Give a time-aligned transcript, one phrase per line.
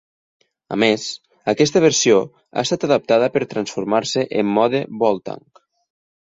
[0.75, 1.03] A més,
[1.53, 5.67] aquesta versió ha estat adaptada per transformar-se en mode Voltank.